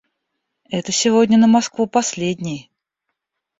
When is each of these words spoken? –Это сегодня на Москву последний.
–Это 0.71 0.91
сегодня 0.91 1.37
на 1.37 1.45
Москву 1.45 1.85
последний. 1.85 2.71